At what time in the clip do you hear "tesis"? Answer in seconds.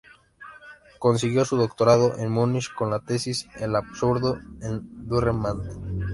3.01-3.47